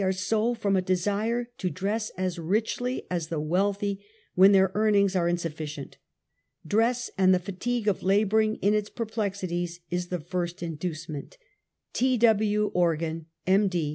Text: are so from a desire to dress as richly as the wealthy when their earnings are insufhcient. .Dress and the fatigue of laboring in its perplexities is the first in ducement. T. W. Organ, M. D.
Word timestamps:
are 0.01 0.11
so 0.11 0.55
from 0.55 0.75
a 0.75 0.81
desire 0.81 1.43
to 1.59 1.69
dress 1.69 2.09
as 2.17 2.39
richly 2.39 3.03
as 3.11 3.27
the 3.27 3.39
wealthy 3.39 4.03
when 4.33 4.51
their 4.51 4.71
earnings 4.73 5.15
are 5.15 5.27
insufhcient. 5.27 5.93
.Dress 6.65 7.11
and 7.19 7.35
the 7.35 7.39
fatigue 7.39 7.87
of 7.87 8.01
laboring 8.01 8.55
in 8.63 8.73
its 8.73 8.89
perplexities 8.89 9.79
is 9.91 10.07
the 10.07 10.19
first 10.19 10.63
in 10.63 10.75
ducement. 10.79 11.37
T. 11.93 12.17
W. 12.17 12.71
Organ, 12.73 13.27
M. 13.45 13.67
D. 13.67 13.89